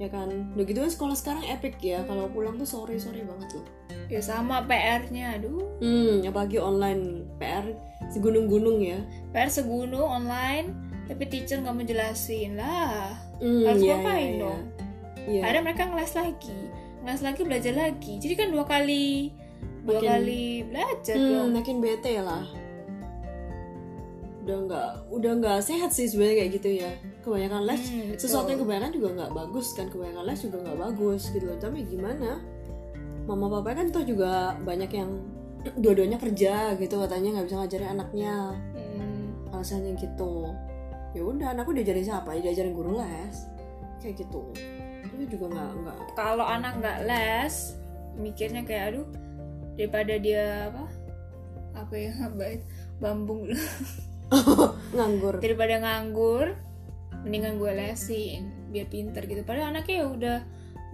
ya 0.00 0.08
kan? 0.08 0.56
Udah 0.56 0.64
gitu 0.64 0.80
kan 0.80 0.90
sekolah 0.90 1.16
sekarang 1.18 1.44
epic 1.46 1.76
ya 1.84 2.02
kalau 2.08 2.26
pulang 2.32 2.56
tuh 2.56 2.66
sore 2.66 2.96
sore 2.96 3.22
banget 3.22 3.60
loh 3.60 3.66
ya 4.08 4.20
sama 4.20 4.64
PR-nya 4.64 5.38
aduh. 5.38 5.60
Hmm 5.80 6.24
apalagi 6.24 6.56
online. 6.56 7.28
PR 7.36 7.68
segunung-gunung 8.08 8.80
ya. 8.80 9.00
PR 9.36 9.52
segunung 9.52 10.08
online 10.08 10.72
tapi 11.04 11.28
teacher 11.28 11.60
nggak 11.60 11.74
mau 11.76 11.84
jelasin 11.84 12.56
lah. 12.56 13.12
Hmm, 13.44 13.68
harus 13.68 13.82
iya, 13.84 14.00
ngapain 14.00 14.32
iya, 14.32 14.40
dong? 14.40 14.62
Iya. 15.24 15.40
ada 15.40 15.58
mereka 15.64 15.88
ngeles 15.88 16.14
lagi 16.16 16.58
ngeles 17.04 17.22
lagi 17.22 17.40
belajar 17.44 17.74
lagi. 17.76 18.16
Jadi 18.16 18.34
kan 18.40 18.48
dua 18.48 18.64
kali 18.64 19.36
dua 19.84 19.92
Makin- 19.94 20.10
kali 20.10 20.42
belajar 20.64 21.14
Hmm, 21.14 21.30
dong. 21.30 21.48
makin 21.52 21.76
bete 21.78 22.14
lah. 22.18 22.44
Udah 24.40 24.56
nggak 24.60 24.88
udah 25.10 25.32
nggak 25.34 25.58
sehat 25.60 25.90
sih 25.90 26.04
sebenarnya 26.04 26.36
kayak 26.38 26.52
gitu 26.54 26.68
ya. 26.74 26.90
Kebanyakan 27.20 27.62
les 27.64 27.82
Hmm, 27.82 28.04
betul. 28.06 28.20
sesuatu 28.20 28.48
yang 28.50 28.60
kebanyakan 28.60 28.92
juga 28.92 29.08
nggak 29.14 29.32
bagus 29.34 29.66
kan. 29.72 29.86
Kebanyakan 29.88 30.24
les 30.26 30.40
juga 30.40 30.56
nggak 30.60 30.78
bagus 30.78 31.22
gitu 31.30 31.44
loh. 31.44 31.58
Tapi 31.58 31.78
gimana? 31.82 32.30
Mama 33.24 33.46
papa 33.50 33.72
kan 33.74 33.88
tuh 33.88 34.04
juga 34.04 34.32
banyak 34.58 34.90
yang 34.90 35.10
dua-duanya 35.80 36.16
kerja 36.16 36.76
gitu 36.76 36.94
katanya 36.98 37.28
nggak 37.34 37.46
bisa 37.46 37.56
ngajarin 37.58 37.90
anaknya. 37.90 38.34
Hmm, 38.76 39.24
alasannya 39.50 39.96
gitu. 39.96 40.52
Ya 41.12 41.22
udah 41.22 41.48
anakku 41.50 41.72
diajarin 41.72 42.04
siapa? 42.04 42.36
Ya 42.36 42.40
diajarin 42.42 42.72
guru 42.72 43.00
les. 43.00 43.36
Kayak 43.98 44.20
gitu. 44.20 44.44
Itu 45.06 45.24
juga 45.30 45.46
nggak 45.50 45.70
nggak 45.78 45.96
kalau 46.12 46.44
anak 46.44 46.76
nggak 46.76 46.98
les 47.04 47.80
mikirnya 48.14 48.60
kayak 48.62 48.92
aduh 48.92 49.06
daripada 49.74 50.14
dia 50.18 50.70
apa? 50.70 50.84
Apa 51.74 51.94
yang 51.98 52.34
baik 52.38 52.62
bambung. 52.98 53.50
Nganggur. 54.96 55.38
Daripada 55.42 55.78
nganggur 55.82 56.54
mendingan 57.24 57.56
gue 57.56 57.72
lesin 57.72 58.52
biar 58.68 58.86
pinter 58.90 59.24
gitu. 59.24 59.42
Padahal 59.46 59.72
anaknya 59.74 60.04
ya 60.04 60.06
udah 60.10 60.38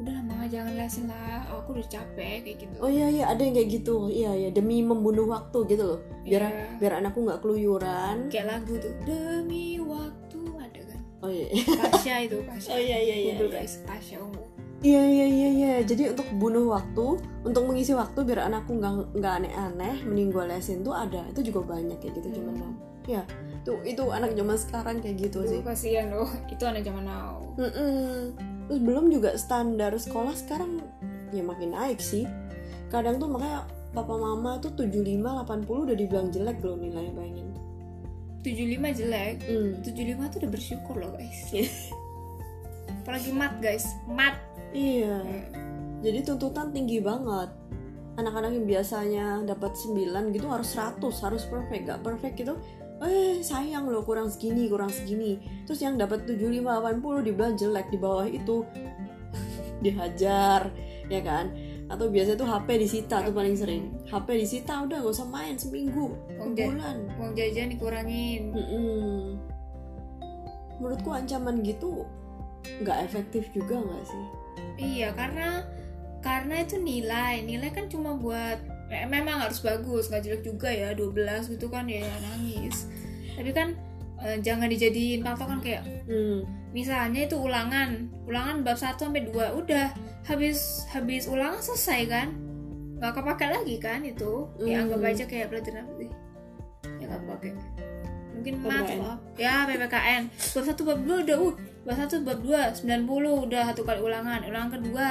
udah 0.00 0.12
lah 0.16 0.22
mama 0.24 0.44
jangan 0.48 0.72
lesin 0.76 1.06
lah. 1.12 1.44
Aku 1.52 1.76
udah 1.76 1.86
capek 1.88 2.44
kayak 2.44 2.56
gitu. 2.64 2.76
Oh 2.80 2.88
iya 2.88 3.06
iya 3.12 3.24
ada 3.28 3.40
yang 3.44 3.52
kayak 3.56 3.70
gitu. 3.80 4.08
Iya 4.08 4.32
iya 4.36 4.48
demi 4.52 4.80
membunuh 4.80 5.28
waktu 5.28 5.58
gitu 5.68 5.84
loh. 5.84 6.00
Biar 6.24 6.42
Iya. 6.48 6.66
biar 6.80 6.92
anakku 7.04 7.20
nggak 7.24 7.40
keluyuran. 7.44 8.16
Kayak 8.32 8.46
lagu 8.56 8.74
tuh 8.80 8.92
demi 9.04 9.76
waktu 9.80 10.40
ada 10.56 10.80
kan? 10.88 11.00
Oh 11.20 11.30
iya. 11.30 11.48
Pasha 11.76 12.14
itu 12.24 12.38
Pasha 12.48 12.70
oh 12.74 12.80
iya 12.80 12.98
iya 12.98 13.16
iya 13.16 13.32
iya. 13.36 13.46
guys. 13.48 13.84
Pasha 13.84 14.16
ungu 14.20 14.44
Iya 14.80 15.02
iya 15.04 15.26
iya 15.28 15.48
iya. 15.52 15.72
Jadi 15.84 16.16
untuk 16.16 16.24
bunuh 16.40 16.72
waktu, 16.72 17.20
untuk 17.44 17.68
mengisi 17.68 17.92
waktu 17.92 18.24
biar 18.24 18.48
anakku 18.48 18.80
nggak 18.80 19.12
nggak 19.12 19.32
aneh-aneh, 19.44 20.00
mending 20.08 20.32
gue 20.32 20.44
lesin 20.48 20.80
tuh 20.80 20.96
ada. 20.96 21.20
Itu 21.28 21.44
juga 21.44 21.76
banyak 21.76 22.00
kayak 22.00 22.16
gitu 22.16 22.40
cuman 22.40 22.54
Hmm. 22.60 22.74
Ya, 23.08 23.24
tuh 23.64 23.80
itu 23.82 24.04
anak 24.12 24.36
zaman 24.36 24.56
sekarang 24.60 24.96
kayak 25.00 25.16
gitu 25.28 25.42
sih. 25.48 25.60
Duh, 25.60 25.66
kasihan 25.66 26.12
loh 26.12 26.28
itu 26.52 26.62
anak 26.62 26.84
zaman 26.84 27.08
now 27.08 27.42
Mm-mm. 27.58 28.36
Terus 28.68 28.80
belum 28.86 29.08
juga 29.10 29.34
standar 29.40 29.96
sekolah 29.96 30.36
sekarang 30.36 30.84
ya 31.32 31.42
makin 31.42 31.74
naik 31.74 31.98
sih. 31.98 32.28
Kadang 32.92 33.18
tuh 33.18 33.26
makanya 33.26 33.66
papa 33.96 34.14
mama 34.14 34.60
tuh 34.62 34.70
75 34.76 35.26
80 35.26 35.66
udah 35.66 35.96
dibilang 35.96 36.28
jelek 36.30 36.60
loh 36.62 36.76
nilainya 36.78 37.12
bayangin. 37.16 37.48
75 38.44 39.00
jelek 39.00 39.34
Hmm. 39.44 39.70
75 39.84 40.32
tuh 40.32 40.38
udah 40.44 40.50
bersyukur 40.50 40.94
loh 40.96 41.10
guys 41.12 41.52
apalagi 43.00 43.30
mat 43.32 43.52
guys 43.60 43.84
mat 44.08 44.36
Iya. 44.70 45.18
Jadi 46.00 46.18
tuntutan 46.24 46.70
tinggi 46.72 47.02
banget. 47.02 47.50
Anak-anak 48.16 48.50
yang 48.52 48.66
biasanya 48.66 49.26
dapat 49.46 49.72
9 49.76 50.34
gitu 50.34 50.46
harus 50.50 50.70
100, 50.72 51.00
harus 51.24 51.42
perfect. 51.46 51.82
Gak 51.88 52.02
perfect 52.04 52.34
gitu, 52.36 52.54
eh 53.00 53.40
sayang 53.40 53.88
loh 53.88 54.04
kurang 54.04 54.28
segini, 54.28 54.68
kurang 54.68 54.92
segini. 54.92 55.40
Terus 55.64 55.80
yang 55.80 55.96
dapat 55.96 56.28
75 56.28 56.60
80 57.00 57.26
dibilang 57.26 57.54
jelek 57.56 57.86
di 57.88 57.98
bawah 57.98 58.28
itu 58.28 58.66
dihajar, 59.84 60.68
ya 61.08 61.20
kan? 61.24 61.48
Atau 61.90 62.06
biasanya 62.06 62.38
tuh 62.38 62.46
HP 62.46 62.68
disita 62.78 63.24
tuh 63.24 63.34
paling 63.34 63.56
sering. 63.56 63.84
HP 64.06 64.28
disita 64.38 64.84
udah 64.84 65.00
gak 65.00 65.10
usah 65.16 65.26
main 65.26 65.56
seminggu, 65.56 66.14
Uang 66.38 66.54
sebulan. 66.54 66.96
uang 67.18 67.32
jajan 67.34 67.68
dikurangin 67.72 68.54
Mm-mm. 68.54 69.38
Menurutku 70.78 71.10
ancaman 71.12 71.60
gitu 71.60 72.04
nggak 72.84 73.08
efektif 73.08 73.48
juga 73.56 73.80
nggak 73.80 74.04
sih? 74.04 74.24
Iya 74.76 75.12
karena 75.12 75.64
karena 76.20 76.54
itu 76.60 76.76
nilai 76.76 77.40
nilai 77.42 77.68
kan 77.68 77.88
cuma 77.88 78.12
buat 78.12 78.60
eh, 78.88 79.04
memang 79.04 79.40
harus 79.40 79.60
bagus 79.60 80.08
nggak 80.08 80.22
jelek 80.22 80.42
juga 80.42 80.68
ya 80.68 80.92
12 80.92 81.48
gitu 81.48 81.68
kan 81.68 81.84
ya 81.84 82.04
nangis 82.20 82.84
tapi 83.32 83.50
kan 83.50 83.72
eh, 84.20 84.36
jangan 84.40 84.68
dijadiin 84.68 85.20
patokan 85.20 85.60
kayak 85.60 85.80
Hmm. 86.04 86.44
misalnya 86.70 87.24
itu 87.24 87.38
ulangan 87.38 88.10
ulangan 88.26 88.60
bab 88.60 88.76
1 88.76 89.00
sampai 89.00 89.24
2 89.26 89.32
udah 89.56 89.94
habis 90.24 90.84
habis 90.88 91.24
ulangan 91.24 91.58
selesai 91.58 92.00
kan 92.06 92.28
nggak 93.00 93.16
kepake 93.16 93.46
lagi 93.48 93.76
kan 93.78 94.04
itu 94.04 94.44
ya 94.60 94.80
Hmm. 94.80 94.92
anggap 94.92 95.00
aja 95.06 95.24
kayak 95.24 95.48
pelajaran 95.48 95.86
sih 95.96 96.10
ya 97.00 97.04
nggak 97.06 97.20
kepake 97.24 97.50
mungkin 98.40 98.54
PPKN. 98.58 98.98
maaf. 98.98 99.18
ya 99.36 99.54
PPKN 99.64 100.22
bab 100.50 100.64
1 100.64 100.80
bab 100.82 100.98
2 100.98 101.24
udah 101.24 101.36
uh 101.38 101.54
bab 101.82 101.96
1 101.98 102.24
bab 102.24 102.38
2 102.40 102.88
90 102.88 103.44
udah 103.44 103.62
satu 103.66 103.82
kali 103.82 104.00
ulangan 104.00 104.40
ulangan 104.42 104.70
kedua 104.72 105.08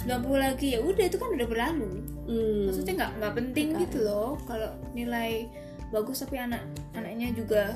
90 0.00 0.06
lagi 0.38 0.66
ya 0.70 0.80
udah 0.80 1.04
itu 1.04 1.16
kan 1.16 1.28
udah 1.30 1.46
berlalu 1.46 1.90
Hmm. 2.22 2.62
maksudnya 2.64 2.94
nggak 2.94 3.12
nggak 3.16 3.32
penting 3.34 3.68
PPKN. 3.68 3.82
gitu 3.82 3.98
loh 4.02 4.38
kalau 4.44 4.70
nilai 4.92 5.50
bagus 5.90 6.20
tapi 6.20 6.38
anak 6.38 6.62
anaknya 6.92 7.34
juga 7.34 7.74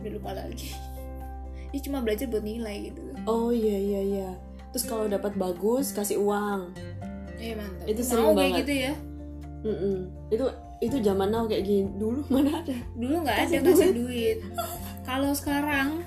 udah 0.00 0.10
lupa 0.10 0.30
lagi 0.32 0.72
dia 1.70 1.80
cuma 1.82 2.00
belajar 2.00 2.24
buat 2.26 2.40
nilai 2.40 2.88
gitu 2.88 3.02
Oh 3.24 3.48
iya 3.48 3.74
iya 3.74 4.00
iya. 4.00 4.30
Terus 4.68 4.84
kalau 4.84 5.06
dapat 5.06 5.32
bagus 5.34 5.90
kasih 5.90 6.18
uang. 6.18 6.76
Iya 7.34 7.56
mantap. 7.56 7.84
Itu 7.84 8.00
Mau 8.00 8.06
sering 8.06 8.24
kayak 8.26 8.36
banget. 8.36 8.58
gitu 8.58 8.72
ya. 8.74 8.92
Mm-mm. 9.62 9.96
Itu 10.28 10.44
itu 10.84 10.96
zaman 11.00 11.32
now 11.32 11.48
kayak 11.48 11.64
gini. 11.64 11.88
Dulu 11.96 12.26
mana 12.32 12.60
ada? 12.60 12.76
Dulu 12.94 13.14
nggak 13.24 13.36
ada 13.36 13.44
Kasih 13.48 13.60
kasih 13.64 13.92
duit. 13.96 14.38
Kalau 15.04 15.30
sekarang 15.32 16.04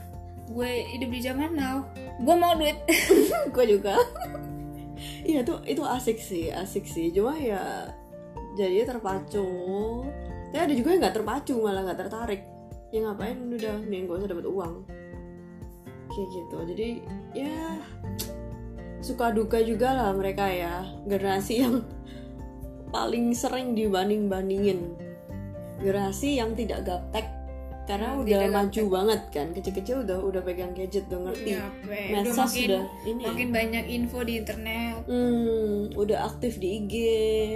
gue 0.48 0.72
hidup 0.96 1.10
di 1.12 1.19
zaman 1.22 1.51
now, 1.53 1.84
gue 2.22 2.36
mau 2.38 2.55
duit. 2.55 2.77
Gue 3.53 3.65
juga. 3.67 4.00
Iya 5.27 5.43
tuh 5.43 5.60
itu 5.67 5.84
asik 5.84 6.17
sih, 6.17 6.50
asik 6.50 6.88
sih. 6.88 7.12
Cuma 7.12 7.36
ya 7.36 7.91
jadi 8.55 8.88
terpacu. 8.88 9.46
Tapi 10.50 10.57
ada 10.63 10.74
juga 10.74 10.96
yang 10.96 11.01
nggak 11.03 11.15
terpacu 11.19 11.53
malah 11.60 11.84
nggak 11.84 12.00
tertarik. 12.07 12.41
Ya 12.89 13.03
ngapain 13.03 13.38
udah 13.51 13.84
nih 13.86 14.07
gue 14.07 14.15
usah 14.15 14.31
dapat 14.31 14.48
uang. 14.48 14.74
Kayak 16.07 16.27
gitu. 16.31 16.57
Jadi 16.74 16.89
ya 17.36 17.77
suka 19.03 19.29
duka 19.29 19.62
juga 19.62 19.93
lah 19.93 20.10
mereka 20.15 20.50
ya 20.50 20.88
generasi 21.05 21.53
yang 21.62 21.86
paling 22.89 23.36
sering 23.36 23.75
dibanding 23.75 24.32
bandingin 24.32 24.96
generasi 25.77 26.41
yang 26.41 26.58
tidak 26.58 26.88
gaptek 26.88 27.38
karena 27.88 28.20
Yang 28.20 28.22
udah 28.27 28.39
maju 28.51 28.84
banget 28.91 29.22
kan 29.32 29.48
kecil-kecil 29.56 29.98
udah 30.03 30.20
udah 30.20 30.41
pegang 30.44 30.75
gadget 30.75 31.08
udah 31.08 31.32
ngerti 31.32 31.56
Nyampe. 31.56 31.88
Udah 31.96 32.12
medsos 32.20 32.51
makin 32.51 32.67
udah 32.67 32.84
ini 33.08 33.22
ya. 33.24 33.27
makin 33.32 33.50
banyak 33.56 33.86
info 33.88 34.20
di 34.27 34.34
internet. 34.44 34.96
Hmm, 35.08 35.96
udah 35.96 36.17
aktif 36.27 36.60
di 36.60 36.67
IG, 36.84 36.94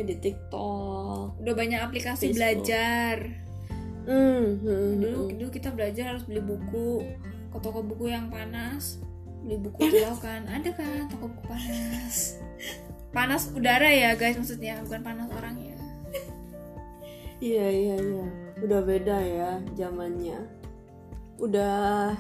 di 0.08 0.16
TikTok. 0.24 1.36
Udah 1.36 1.54
banyak 1.54 1.84
aplikasi 1.84 2.32
Facebook. 2.32 2.40
belajar. 2.40 3.16
Hmm, 4.08 4.46
hmm, 4.64 4.90
Dulu 5.04 5.20
hmm. 5.20 5.36
dulu 5.36 5.50
kita 5.52 5.70
belajar 5.76 6.16
harus 6.16 6.24
beli 6.24 6.40
buku 6.40 7.04
ke 7.52 7.58
toko 7.60 7.84
buku 7.84 8.16
yang 8.16 8.32
panas. 8.32 9.04
Beli 9.44 9.60
buku 9.60 9.84
pulau 9.92 10.16
kan. 10.16 10.48
Ada 10.48 10.72
kan 10.72 11.12
toko 11.12 11.28
buku 11.28 11.44
panas. 11.44 12.40
Panas 13.12 13.52
udara 13.52 13.92
ya 13.92 14.16
guys 14.16 14.40
maksudnya 14.40 14.80
bukan 14.88 15.04
panas 15.04 15.28
orangnya. 15.36 15.76
Iya 17.42 17.68
iya 17.74 17.96
iya, 17.98 18.26
udah 18.64 18.80
beda 18.86 19.18
ya 19.20 19.50
zamannya. 19.76 20.40
Udah 21.42 22.16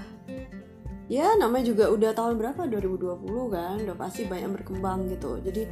ya 1.07 1.37
namanya 1.37 1.71
juga 1.71 1.93
udah 1.93 2.11
tahun 2.11 2.35
berapa 2.41 2.67
2020 2.67 3.23
kan, 3.53 3.75
udah 3.85 3.95
pasti 3.95 4.27
banyak 4.27 4.51
berkembang 4.51 5.07
gitu. 5.13 5.37
Jadi 5.39 5.69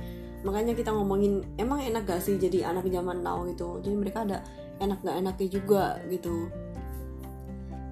makanya 0.48 0.72
kita 0.72 0.96
ngomongin 0.96 1.44
emang 1.60 1.84
enak 1.84 2.08
gak 2.08 2.24
sih 2.24 2.40
jadi 2.40 2.72
anak 2.72 2.88
zaman 2.88 3.20
now 3.20 3.44
gitu. 3.50 3.84
Jadi 3.84 3.96
mereka 3.98 4.24
ada 4.24 4.40
enak 4.80 5.04
gak 5.04 5.18
enaknya 5.20 5.48
juga 5.52 6.00
gitu. 6.08 6.48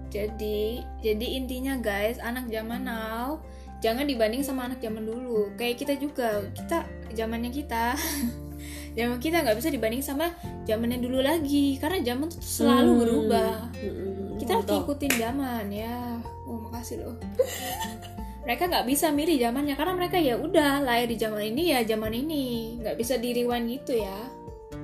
Jadi, 0.07 0.85
jadi 1.03 1.27
intinya 1.35 1.75
guys, 1.83 2.15
anak 2.23 2.47
zaman 2.47 2.87
now 2.87 3.43
jangan 3.79 4.03
dibanding 4.03 4.41
sama 4.41 4.65
anak 4.65 4.79
zaman 4.79 5.03
dulu. 5.03 5.53
Kayak 5.55 5.75
kita 5.77 5.93
juga, 5.95 6.41
kita 6.51 6.83
zamannya 7.13 7.49
kita, 7.49 7.93
zaman 8.97 9.17
kita 9.17 9.41
nggak 9.41 9.57
bisa 9.57 9.69
dibanding 9.69 10.01
sama 10.01 10.33
zamannya 10.63 10.97
dulu 10.97 11.19
lagi, 11.19 11.77
karena 11.77 12.01
zaman 12.01 12.27
tuh 12.27 12.41
selalu 12.41 12.91
Hmm. 12.91 13.01
berubah. 13.01 13.53
Hmm, 13.73 14.37
Kita 14.37 14.51
harus 14.53 14.67
ngikutin 14.67 15.13
zaman 15.13 15.65
ya. 15.69 15.97
Oh 16.45 16.57
makasih 16.61 17.01
loh. 17.01 17.15
mereka 18.47 18.63
nggak 18.63 18.87
bisa 18.87 19.11
milih 19.11 19.35
zamannya 19.37 19.75
karena 19.75 19.91
mereka 19.91 20.15
ya 20.15 20.39
udah 20.39 20.79
lahir 20.79 21.11
di 21.11 21.19
zaman 21.19 21.43
ini 21.43 21.75
ya 21.75 21.83
zaman 21.83 22.15
ini 22.15 22.43
nggak 22.79 22.95
bisa 22.95 23.19
di 23.19 23.35
rewind 23.35 23.67
gitu 23.67 23.99
ya 23.99 24.23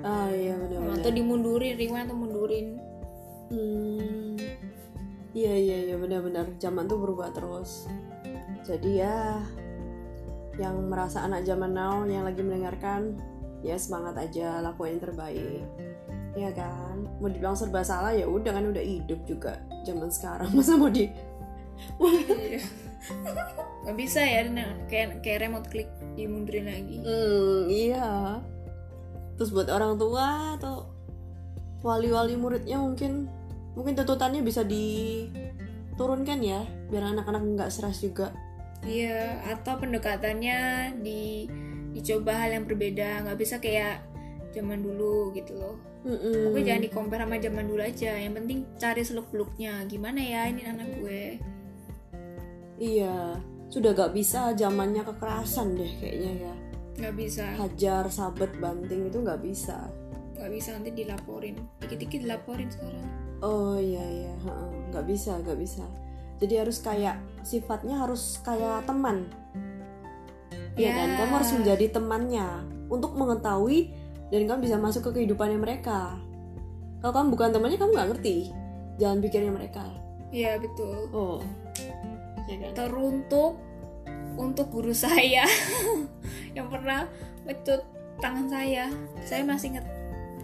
Ah 0.04 0.28
iya 0.28 0.52
benar. 0.52 1.00
atau 1.00 1.08
dimundurin 1.08 1.80
rewind 1.80 2.12
atau 2.12 2.18
mundurin 2.18 2.76
Hmm, 3.48 4.36
iya 5.32 5.54
iya 5.54 5.78
iya 5.86 5.96
benar-benar 5.96 6.58
zaman 6.58 6.84
tuh 6.86 7.00
berubah 7.00 7.32
terus. 7.32 7.88
Jadi 8.64 9.04
ya, 9.04 9.44
yang 10.56 10.88
merasa 10.88 11.24
anak 11.28 11.44
zaman 11.44 11.76
now 11.76 12.04
yang 12.08 12.24
lagi 12.24 12.40
mendengarkan, 12.40 13.20
ya 13.60 13.76
semangat 13.76 14.16
aja 14.20 14.64
lakuin 14.64 14.98
yang 14.98 15.04
terbaik. 15.04 15.64
Ya 16.34 16.50
kan, 16.50 17.06
mau 17.22 17.30
dibilang 17.30 17.54
serba 17.54 17.86
salah 17.86 18.10
ya 18.10 18.26
udah 18.26 18.58
kan 18.58 18.74
udah 18.74 18.82
hidup 18.82 19.22
juga 19.30 19.62
zaman 19.86 20.10
sekarang 20.10 20.50
masa 20.58 20.74
mau 20.80 20.90
di 20.90 21.06
Iya. 22.00 22.62
nggak 23.84 23.98
bisa 24.00 24.24
ya 24.24 24.48
nah, 24.48 24.72
kayak 24.88 25.20
kayak 25.20 25.44
remote 25.46 25.68
click 25.68 25.90
dimundurin 26.16 26.70
lagi 26.72 27.04
Hmm, 27.04 27.68
iya. 27.68 28.40
Terus 29.36 29.52
buat 29.52 29.68
orang 29.68 30.00
tua 30.00 30.56
atau 30.56 30.88
wali-wali 31.84 32.40
muridnya 32.40 32.80
mungkin 32.80 33.28
mungkin 33.76 33.94
tuntutannya 33.98 34.40
bisa 34.40 34.64
diturunkan 34.64 36.40
ya 36.40 36.64
biar 36.88 37.12
anak-anak 37.12 37.44
nggak 37.44 37.70
stres 37.74 38.00
juga 38.00 38.32
Iya, 38.84 39.40
atau 39.48 39.80
pendekatannya 39.80 40.60
di 41.00 41.48
dicoba 41.94 42.36
hal 42.36 42.60
yang 42.60 42.66
berbeda, 42.68 43.24
nggak 43.24 43.40
bisa 43.40 43.58
kayak 43.64 44.04
zaman 44.52 44.84
dulu 44.84 45.32
gitu 45.34 45.56
loh. 45.56 45.76
Mm-mm. 46.04 46.52
Pokoknya 46.52 46.76
jangan 46.76 46.84
di 46.84 46.92
compare 46.92 47.24
sama 47.24 47.36
zaman 47.40 47.66
dulu 47.72 47.82
aja. 47.82 48.12
Yang 48.20 48.34
penting 48.44 48.60
cari 48.76 49.02
seluk 49.08 49.28
beluknya. 49.32 49.74
Gimana 49.88 50.20
ya 50.20 50.52
ini 50.52 50.62
anak 50.68 50.88
gue? 51.00 51.40
iya 52.82 53.38
sudah 53.70 53.96
gak 53.96 54.14
bisa 54.14 54.54
zamannya 54.54 55.02
kekerasan 55.02 55.78
deh 55.78 55.92
kayaknya 55.98 56.50
ya 56.50 56.54
Nggak 56.94 57.16
bisa, 57.18 57.46
hajar 57.58 58.06
sabet 58.06 58.54
banting 58.62 59.10
itu 59.10 59.18
nggak 59.18 59.42
bisa 59.42 59.90
nggak 60.38 60.52
bisa 60.52 60.70
nanti 60.76 60.92
dilaporin. 60.92 61.56
Dikit-dikit 61.80 62.22
dilaporin 62.28 62.70
sekarang. 62.70 63.08
oh 63.42 63.80
iya 63.80 64.04
iya 64.04 64.34
nggak 64.92 65.06
bisa 65.08 65.40
nggak 65.42 65.58
bisa 65.58 65.86
jadi 66.42 66.66
harus 66.66 66.80
kayak 66.80 67.18
sifatnya 67.44 68.00
harus 68.00 68.40
kayak 68.42 68.86
teman 68.86 69.30
ya 70.74 70.90
Ya. 70.90 70.92
kan 70.98 71.10
kamu 71.22 71.34
harus 71.38 71.52
menjadi 71.54 71.86
temannya 71.94 72.48
untuk 72.90 73.14
mengetahui 73.14 73.94
dan 74.34 74.50
kamu 74.50 74.60
bisa 74.66 74.78
masuk 74.82 75.10
ke 75.12 75.22
kehidupannya 75.22 75.62
mereka 75.62 76.18
kalau 77.00 77.14
kamu 77.14 77.28
bukan 77.38 77.50
temannya 77.54 77.78
kamu 77.78 77.92
nggak 77.94 78.10
ngerti 78.16 78.38
jangan 78.98 79.18
pikirnya 79.22 79.54
mereka 79.54 79.86
Iya 80.34 80.58
betul. 80.58 80.98
oh 81.14 81.38
ya 82.50 82.58
kan 82.58 82.72
Teruntuk 82.74 83.54
untuk 84.34 84.66
guru 84.74 84.90
saya 85.06 85.46
yang 86.58 86.66
pernah 86.74 87.06
mecut 87.46 87.86
tangan 88.18 88.50
saya. 88.50 88.90
Saya 89.26 89.46
masih 89.46 89.78
inget. 89.78 89.86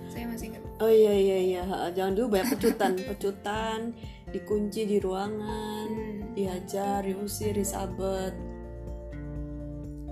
Saya 0.09 0.25
masih 0.25 0.49
inget. 0.49 0.61
oh 0.81 0.89
iya 0.89 1.13
iya 1.13 1.37
iya. 1.37 1.63
Jangan 1.93 2.17
dulu 2.17 2.33
banyak 2.33 2.57
pecutan. 2.57 2.91
Pecutan 3.13 3.79
dikunci 4.29 4.85
di 4.85 5.01
ruangan 5.01 5.89
Hmm, 6.29 6.37
dihajar 6.37 7.01
diusir 7.01 7.57
disabet. 7.57 8.33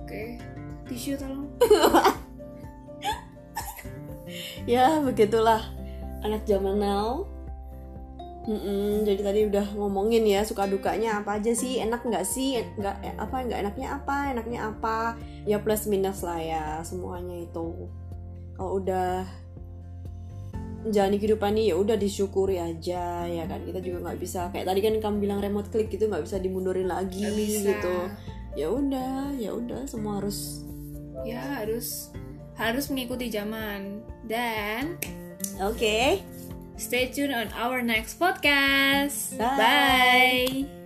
Oke. 0.02 0.42
Tisu 0.90 1.14
tolong. 1.14 1.46
ya 4.74 4.98
begitulah. 5.02 5.62
Anak 6.26 6.42
zaman 6.46 6.82
now. 6.82 7.26
Mm-mm, 8.48 9.04
jadi 9.04 9.20
tadi 9.20 9.40
udah 9.44 9.76
ngomongin 9.76 10.24
ya 10.24 10.40
suka 10.40 10.64
dukanya 10.64 11.20
apa 11.20 11.36
aja 11.36 11.52
sih? 11.52 11.84
Enak 11.84 12.00
nggak 12.00 12.24
sih? 12.24 12.56
Nggak 12.80 12.96
eh, 13.04 13.14
apa 13.20 13.44
nggak 13.44 13.60
enaknya 13.60 13.88
apa? 14.00 14.16
Enaknya 14.32 14.60
apa? 14.72 15.20
Ya 15.44 15.60
plus 15.60 15.84
minus 15.84 16.24
lah 16.24 16.40
ya 16.40 16.64
semuanya 16.80 17.44
itu. 17.44 17.92
Kalau 18.56 18.80
udah 18.80 19.28
menjalani 20.84 21.16
kehidupan 21.18 21.52
ini 21.58 21.74
ya 21.74 21.76
udah 21.76 21.96
disyukuri 21.98 22.62
aja 22.62 23.26
ya 23.26 23.44
kan 23.50 23.66
kita 23.66 23.82
juga 23.82 24.08
nggak 24.08 24.18
bisa 24.22 24.48
kayak 24.54 24.66
tadi 24.70 24.80
kan 24.82 24.94
kamu 25.02 25.16
bilang 25.18 25.40
remote 25.42 25.68
click 25.74 25.90
gitu 25.90 26.06
nggak 26.06 26.22
bisa 26.22 26.38
dimundurin 26.38 26.86
lagi 26.86 27.26
bisa. 27.26 27.74
gitu 27.74 27.96
ya 28.54 28.70
udah 28.70 29.34
ya 29.38 29.50
udah 29.54 29.86
semua 29.90 30.22
harus 30.22 30.62
Ya 31.26 31.42
harus 31.58 32.14
harus 32.54 32.90
mengikuti 32.90 33.30
zaman 33.30 34.02
dan 34.26 34.98
oke 35.58 36.22
stay 36.78 37.10
tune 37.10 37.34
on 37.34 37.50
our 37.58 37.82
next 37.82 38.22
podcast. 38.22 39.34
Bye. 39.34 39.58
Bye. 39.58 40.77